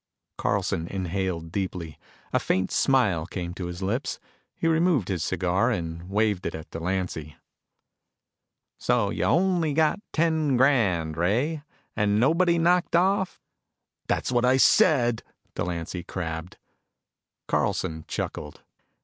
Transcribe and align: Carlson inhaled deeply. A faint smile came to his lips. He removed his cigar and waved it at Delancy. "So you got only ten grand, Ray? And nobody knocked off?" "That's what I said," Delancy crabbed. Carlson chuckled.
Carlson 0.35 0.87
inhaled 0.87 1.51
deeply. 1.51 1.99
A 2.33 2.39
faint 2.39 2.71
smile 2.71 3.27
came 3.27 3.53
to 3.53 3.67
his 3.67 3.83
lips. 3.83 4.19
He 4.55 4.67
removed 4.67 5.09
his 5.09 5.23
cigar 5.23 5.69
and 5.69 6.09
waved 6.09 6.47
it 6.47 6.55
at 6.55 6.71
Delancy. 6.71 7.35
"So 8.79 9.11
you 9.11 9.19
got 9.21 9.27
only 9.31 9.75
ten 10.11 10.57
grand, 10.57 11.17
Ray? 11.17 11.61
And 11.95 12.19
nobody 12.19 12.57
knocked 12.57 12.95
off?" 12.95 13.39
"That's 14.07 14.31
what 14.31 14.43
I 14.43 14.57
said," 14.57 15.21
Delancy 15.53 16.01
crabbed. 16.03 16.57
Carlson 17.47 18.05
chuckled. 18.07 18.63